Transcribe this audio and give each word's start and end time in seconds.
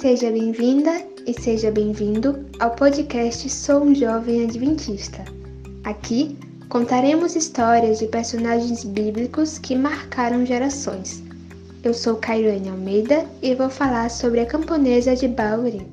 Seja 0.00 0.30
bem-vinda 0.30 0.92
e 1.26 1.34
seja 1.38 1.70
bem-vindo 1.70 2.46
ao 2.58 2.70
podcast 2.70 3.46
Sou 3.50 3.82
um 3.82 3.94
Jovem 3.94 4.44
Adventista. 4.44 5.22
Aqui 5.84 6.38
contaremos 6.70 7.36
histórias 7.36 7.98
de 7.98 8.06
personagens 8.06 8.82
bíblicos 8.82 9.58
que 9.58 9.76
marcaram 9.76 10.46
gerações. 10.46 11.22
Eu 11.84 11.92
sou 11.92 12.16
Cairane 12.16 12.70
Almeida 12.70 13.26
e 13.42 13.54
vou 13.54 13.68
falar 13.68 14.10
sobre 14.10 14.40
a 14.40 14.46
camponesa 14.46 15.14
de 15.14 15.28
Baurim. 15.28 15.86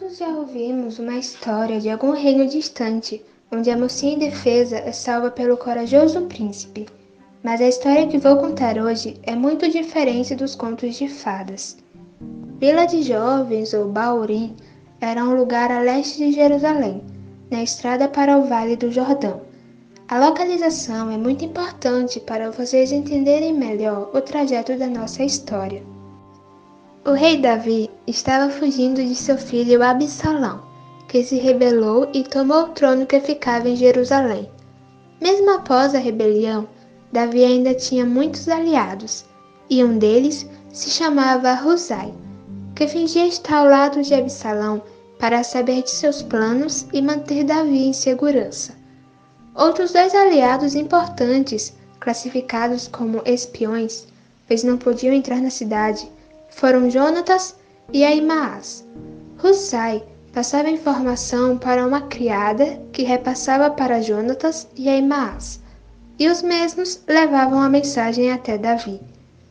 Todos 0.00 0.16
já 0.16 0.28
ouvimos 0.28 0.98
uma 0.98 1.18
história 1.18 1.78
de 1.78 1.90
algum 1.90 2.12
reino 2.12 2.46
distante, 2.46 3.22
onde 3.52 3.70
a 3.70 3.76
mocinha 3.76 4.14
indefesa 4.14 4.78
é 4.78 4.92
salva 4.92 5.30
pelo 5.30 5.58
corajoso 5.58 6.22
príncipe. 6.22 6.86
Mas 7.42 7.60
a 7.60 7.68
história 7.68 8.06
que 8.06 8.16
vou 8.16 8.38
contar 8.38 8.78
hoje 8.78 9.18
é 9.22 9.36
muito 9.36 9.68
diferente 9.68 10.34
dos 10.34 10.54
contos 10.54 10.94
de 10.94 11.06
fadas. 11.06 11.76
Vila 12.58 12.86
de 12.86 13.02
Jovens, 13.02 13.74
ou 13.74 13.88
Baurim, 13.90 14.56
era 15.02 15.22
um 15.22 15.36
lugar 15.36 15.70
a 15.70 15.80
leste 15.80 16.16
de 16.16 16.32
Jerusalém, 16.32 17.04
na 17.50 17.62
estrada 17.62 18.08
para 18.08 18.38
o 18.38 18.44
Vale 18.46 18.76
do 18.76 18.90
Jordão. 18.90 19.42
A 20.08 20.18
localização 20.18 21.10
é 21.10 21.18
muito 21.18 21.44
importante 21.44 22.18
para 22.20 22.50
vocês 22.50 22.90
entenderem 22.90 23.52
melhor 23.52 24.10
o 24.14 24.20
trajeto 24.22 24.78
da 24.78 24.86
nossa 24.86 25.22
história. 25.22 25.82
O 27.02 27.12
rei 27.12 27.38
Davi 27.38 27.88
estava 28.06 28.52
fugindo 28.52 29.02
de 29.02 29.14
seu 29.14 29.38
filho 29.38 29.82
Absalão, 29.82 30.60
que 31.08 31.24
se 31.24 31.36
rebelou 31.36 32.06
e 32.12 32.22
tomou 32.22 32.64
o 32.64 32.68
trono 32.68 33.06
que 33.06 33.18
ficava 33.20 33.70
em 33.70 33.74
Jerusalém. 33.74 34.50
Mesmo 35.18 35.50
após 35.50 35.94
a 35.94 35.98
rebelião, 35.98 36.68
Davi 37.10 37.42
ainda 37.42 37.72
tinha 37.72 38.04
muitos 38.04 38.50
aliados, 38.50 39.24
e 39.70 39.82
um 39.82 39.96
deles 39.96 40.46
se 40.68 40.90
chamava 40.90 41.54
Husai, 41.54 42.12
que 42.76 42.86
fingia 42.86 43.26
estar 43.26 43.60
ao 43.60 43.70
lado 43.70 44.02
de 44.02 44.14
Absalão 44.14 44.82
para 45.18 45.42
saber 45.42 45.82
de 45.82 45.90
seus 45.90 46.20
planos 46.20 46.86
e 46.92 47.00
manter 47.00 47.44
Davi 47.44 47.86
em 47.86 47.94
segurança. 47.94 48.74
Outros 49.54 49.92
dois 49.92 50.14
aliados 50.14 50.74
importantes, 50.74 51.72
classificados 51.98 52.86
como 52.88 53.22
espiões, 53.24 54.06
pois 54.46 54.62
não 54.62 54.76
podiam 54.76 55.14
entrar 55.14 55.40
na 55.40 55.50
cidade, 55.50 56.06
foram 56.60 56.90
Jonatas 56.90 57.56
e 57.90 58.04
Aimaas. 58.04 58.86
Husai 59.42 60.04
passava 60.30 60.68
informação 60.68 61.56
para 61.56 61.86
uma 61.86 62.02
criada 62.02 62.78
que 62.92 63.02
repassava 63.02 63.70
para 63.70 64.02
Jonatas 64.02 64.68
e 64.76 64.86
Aimaas, 64.86 65.58
e 66.18 66.28
os 66.28 66.42
mesmos 66.42 67.02
levavam 67.08 67.62
a 67.62 67.70
mensagem 67.70 68.30
até 68.30 68.58
Davi. 68.58 69.00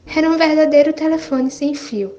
Era 0.05 0.29
um 0.29 0.37
verdadeiro 0.37 0.93
telefone 0.93 1.49
sem 1.49 1.73
fio. 1.73 2.13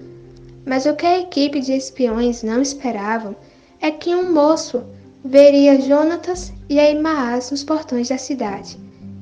Mas 0.67 0.87
o 0.87 0.97
que 0.97 1.07
a 1.07 1.21
equipe 1.21 1.61
de 1.61 1.73
espiões 1.73 2.43
não 2.43 2.61
esperavam 2.61 3.37
é 3.81 3.93
que 3.93 4.13
um 4.13 4.33
moço 4.33 4.83
veria 5.25 5.81
Jonatas 5.81 6.53
e 6.69 6.81
Aimaas 6.81 7.53
nos 7.53 7.63
portões 7.63 8.09
da 8.09 8.19
cidade. 8.19 8.77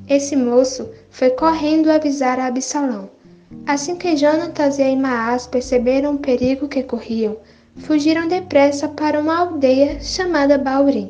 Esse 0.07 0.35
moço 0.35 0.89
foi 1.11 1.29
correndo 1.29 1.91
avisar 1.91 2.39
a 2.39 2.47
Absalão. 2.47 3.18
Assim 3.65 3.95
que 3.95 4.15
Jonatas 4.15 4.77
e 4.77 4.83
Aimaas 4.83 5.47
perceberam 5.47 6.13
o 6.13 6.19
perigo 6.19 6.67
que 6.67 6.83
corriam, 6.83 7.37
fugiram 7.77 8.27
depressa 8.27 8.87
para 8.87 9.19
uma 9.19 9.37
aldeia 9.37 9.99
chamada 10.01 10.57
Baurim. 10.57 11.09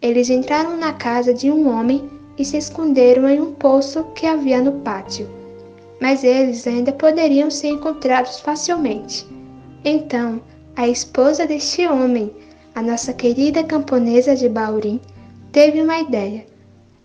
Eles 0.00 0.30
entraram 0.30 0.76
na 0.76 0.92
casa 0.94 1.34
de 1.34 1.50
um 1.50 1.68
homem 1.68 2.08
e 2.38 2.44
se 2.44 2.56
esconderam 2.56 3.28
em 3.28 3.40
um 3.40 3.52
poço 3.52 4.04
que 4.14 4.26
havia 4.26 4.60
no 4.60 4.72
pátio. 4.80 5.28
Mas 6.00 6.24
eles 6.24 6.66
ainda 6.66 6.92
poderiam 6.92 7.50
ser 7.50 7.68
encontrados 7.68 8.40
facilmente. 8.40 9.26
Então, 9.84 10.40
a 10.76 10.88
esposa 10.88 11.46
deste 11.46 11.86
homem, 11.86 12.30
a 12.74 12.80
nossa 12.80 13.12
querida 13.12 13.64
camponesa 13.64 14.34
de 14.34 14.48
Baurim, 14.48 15.00
teve 15.52 15.80
uma 15.80 15.98
ideia. 15.98 16.46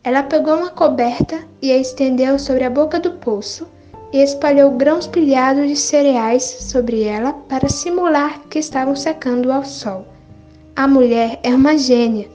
Ela 0.03 0.23
pegou 0.23 0.55
uma 0.55 0.69
coberta 0.69 1.39
e 1.61 1.71
a 1.71 1.77
estendeu 1.77 2.39
sobre 2.39 2.63
a 2.63 2.69
boca 2.69 2.99
do 2.99 3.11
poço 3.13 3.67
e 4.13 4.21
espalhou 4.21 4.71
grãos 4.71 5.07
pilhados 5.07 5.67
de 5.67 5.75
cereais 5.75 6.43
sobre 6.43 7.03
ela 7.03 7.33
para 7.33 7.69
simular 7.69 8.41
que 8.49 8.59
estavam 8.59 8.95
secando 8.95 9.51
ao 9.51 9.63
sol. 9.63 10.05
A 10.75 10.87
mulher 10.87 11.39
é 11.43 11.49
uma 11.53 11.77
gênia, 11.77 12.29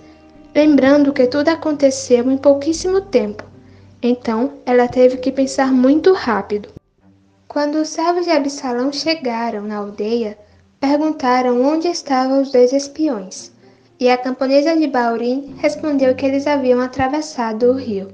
lembrando 0.54 1.12
que 1.12 1.26
tudo 1.26 1.48
aconteceu 1.48 2.30
em 2.30 2.36
pouquíssimo 2.36 3.00
tempo. 3.00 3.44
Então 4.02 4.52
ela 4.64 4.88
teve 4.88 5.18
que 5.18 5.32
pensar 5.32 5.72
muito 5.72 6.12
rápido. 6.12 6.68
Quando 7.48 7.76
os 7.76 7.88
servos 7.88 8.26
de 8.26 8.32
Absalão 8.32 8.92
chegaram 8.92 9.62
na 9.62 9.76
aldeia, 9.76 10.38
perguntaram 10.78 11.62
onde 11.62 11.88
estavam 11.88 12.42
os 12.42 12.52
dois 12.52 12.72
espiões. 12.72 13.52
E 13.98 14.10
a 14.10 14.18
camponesa 14.18 14.76
de 14.76 14.86
Baurim 14.86 15.54
respondeu 15.58 16.14
que 16.14 16.26
eles 16.26 16.46
haviam 16.46 16.80
atravessado 16.80 17.70
o 17.70 17.72
rio. 17.72 18.08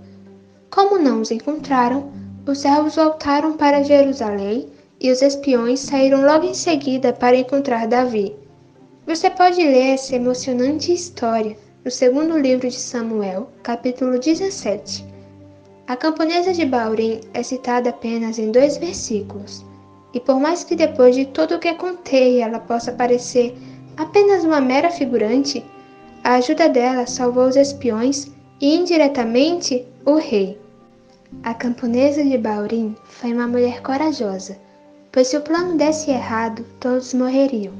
Como 0.70 0.96
não 0.96 1.20
os 1.20 1.32
encontraram, 1.32 2.12
os 2.47 2.58
servos 2.58 2.97
voltaram 2.97 3.56
para 3.56 3.84
Jerusalém 3.84 4.69
e 5.00 5.10
os 5.10 5.22
espiões 5.22 5.80
saíram 5.80 6.22
logo 6.22 6.44
em 6.44 6.54
seguida 6.54 7.12
para 7.12 7.36
encontrar 7.36 7.86
Davi. 7.86 8.34
Você 9.06 9.30
pode 9.30 9.62
ler 9.62 9.94
essa 9.94 10.16
emocionante 10.16 10.92
história 10.92 11.56
no 11.84 11.91
segundo 11.91 12.38
livro 12.38 12.69
de 12.69 12.78
Samuel, 12.78 13.48
capítulo 13.62 14.19
17. 14.19 15.04
A 15.86 15.97
camponesa 15.97 16.52
de 16.52 16.64
Baurim 16.64 17.20
é 17.34 17.42
citada 17.42 17.91
apenas 17.91 18.38
em 18.38 18.50
dois 18.50 18.76
versículos, 18.76 19.64
e 20.14 20.20
por 20.20 20.41
mais 20.41 20.64
que 20.64 20.76
depois 20.76 21.14
de 21.14 21.26
tudo 21.26 21.56
o 21.56 21.58
que 21.58 21.75
contei 21.75 22.41
ela 22.41 22.58
possa 22.58 22.92
parecer 22.92 23.56
apenas 23.97 24.44
uma 24.44 24.60
mera 24.60 24.91
figurante, 24.91 25.64
a 26.25 26.34
ajuda 26.34 26.69
dela 26.69 27.06
salvou 27.06 27.47
os 27.47 27.56
espiões 27.56 28.31
e 28.60 28.76
indiretamente 28.76 29.84
o 30.04 30.14
rei. 30.14 30.58
A 31.44 31.54
camponesa 31.54 32.22
de 32.22 32.38
Baurim 32.38 32.94
foi 33.03 33.32
uma 33.32 33.48
mulher 33.48 33.82
corajosa, 33.82 34.56
pois 35.10 35.26
se 35.26 35.37
o 35.37 35.41
plano 35.41 35.76
desse 35.76 36.09
errado, 36.09 36.65
todos 36.78 37.12
morreriam. 37.15 37.72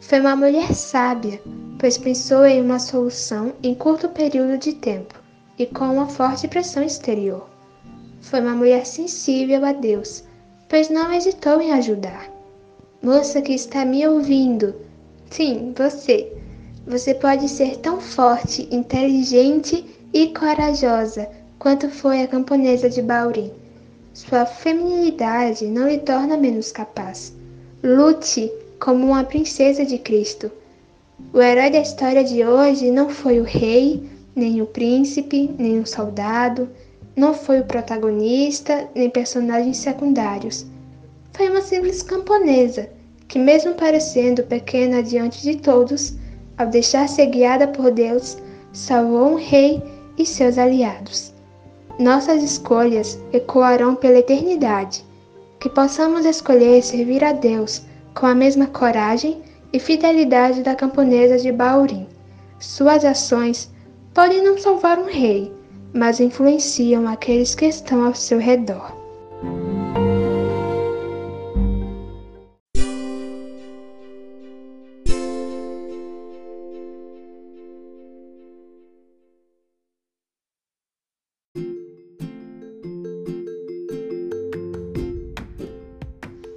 Foi 0.00 0.18
uma 0.18 0.34
mulher 0.34 0.74
sábia, 0.74 1.40
pois 1.78 1.96
pensou 1.96 2.44
em 2.44 2.60
uma 2.60 2.80
solução 2.80 3.52
em 3.62 3.76
curto 3.76 4.08
período 4.08 4.58
de 4.58 4.72
tempo 4.72 5.14
e 5.56 5.66
com 5.66 5.84
uma 5.84 6.08
forte 6.08 6.48
pressão 6.48 6.82
exterior. 6.82 7.48
Foi 8.20 8.40
uma 8.40 8.56
mulher 8.56 8.84
sensível 8.84 9.64
a 9.64 9.72
Deus, 9.72 10.24
pois 10.68 10.88
não 10.90 11.12
hesitou 11.12 11.60
em 11.60 11.72
ajudar. 11.74 12.28
Moça 13.00 13.40
que 13.40 13.52
está 13.52 13.84
me 13.84 14.04
ouvindo, 14.04 14.74
sim, 15.30 15.72
você. 15.76 16.32
Você 16.88 17.14
pode 17.14 17.48
ser 17.48 17.76
tão 17.76 18.00
forte, 18.00 18.68
inteligente 18.72 19.86
e 20.12 20.34
corajosa 20.34 21.45
quanto 21.58 21.88
foi 21.88 22.22
a 22.22 22.28
camponesa 22.28 22.88
de 22.88 23.00
Baurim. 23.02 23.50
Sua 24.12 24.46
feminilidade 24.46 25.66
não 25.66 25.88
lhe 25.88 25.98
torna 25.98 26.36
menos 26.36 26.72
capaz. 26.72 27.32
Lute 27.82 28.50
como 28.78 29.06
uma 29.06 29.24
princesa 29.24 29.84
de 29.84 29.98
Cristo. 29.98 30.50
O 31.32 31.40
herói 31.40 31.70
da 31.70 31.80
história 31.80 32.22
de 32.22 32.44
hoje 32.44 32.90
não 32.90 33.08
foi 33.08 33.40
o 33.40 33.44
rei, 33.44 34.02
nem 34.34 34.60
o 34.60 34.66
príncipe, 34.66 35.50
nem 35.58 35.80
o 35.80 35.86
soldado, 35.86 36.68
não 37.14 37.32
foi 37.32 37.60
o 37.60 37.64
protagonista, 37.64 38.88
nem 38.94 39.08
personagens 39.08 39.78
secundários. 39.78 40.66
Foi 41.32 41.48
uma 41.48 41.62
simples 41.62 42.02
camponesa 42.02 42.90
que, 43.28 43.38
mesmo 43.38 43.74
parecendo 43.74 44.42
pequena 44.42 45.02
diante 45.02 45.42
de 45.42 45.56
todos, 45.56 46.14
ao 46.56 46.66
deixar-se 46.66 47.24
guiada 47.26 47.68
por 47.68 47.90
Deus, 47.90 48.38
salvou 48.72 49.32
um 49.32 49.36
rei 49.36 49.82
e 50.18 50.24
seus 50.24 50.58
aliados. 50.58 51.35
Nossas 51.98 52.42
escolhas 52.42 53.18
ecoarão 53.32 53.94
pela 53.94 54.18
eternidade. 54.18 55.04
Que 55.58 55.70
possamos 55.70 56.26
escolher 56.26 56.82
servir 56.82 57.24
a 57.24 57.32
Deus 57.32 57.82
com 58.14 58.26
a 58.26 58.34
mesma 58.34 58.66
coragem 58.66 59.42
e 59.72 59.78
fidelidade 59.78 60.62
da 60.62 60.74
camponesa 60.74 61.38
de 61.38 61.50
Baurim. 61.50 62.06
Suas 62.58 63.04
ações 63.04 63.70
podem 64.12 64.42
não 64.42 64.58
salvar 64.58 64.98
um 64.98 65.06
rei, 65.06 65.52
mas 65.92 66.20
influenciam 66.20 67.08
aqueles 67.08 67.54
que 67.54 67.66
estão 67.66 68.04
ao 68.04 68.14
seu 68.14 68.38
redor. 68.38 69.05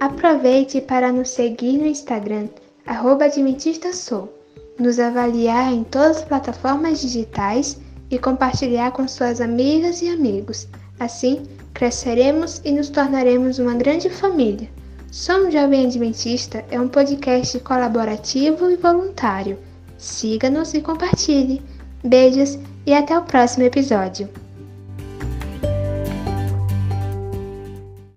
Aproveite 0.00 0.80
para 0.80 1.12
nos 1.12 1.28
seguir 1.28 1.76
no 1.76 1.84
Instagram, 1.84 2.48
arroba 2.86 3.26
Adventistasou, 3.26 4.32
nos 4.78 4.98
avaliar 4.98 5.74
em 5.74 5.84
todas 5.84 6.16
as 6.16 6.24
plataformas 6.24 7.02
digitais 7.02 7.78
e 8.10 8.18
compartilhar 8.18 8.92
com 8.92 9.06
suas 9.06 9.42
amigas 9.42 10.00
e 10.00 10.08
amigos. 10.08 10.66
Assim, 10.98 11.42
cresceremos 11.74 12.62
e 12.64 12.72
nos 12.72 12.88
tornaremos 12.88 13.58
uma 13.58 13.74
grande 13.74 14.08
família. 14.08 14.70
Somos 15.12 15.52
Jovem 15.52 15.84
Adventista 15.84 16.64
é 16.70 16.80
um 16.80 16.88
podcast 16.88 17.58
colaborativo 17.60 18.70
e 18.70 18.76
voluntário. 18.76 19.58
Siga-nos 19.98 20.72
e 20.72 20.80
compartilhe. 20.80 21.60
Beijos 22.02 22.58
e 22.86 22.94
até 22.94 23.18
o 23.18 23.22
próximo 23.22 23.64
episódio. 23.64 24.30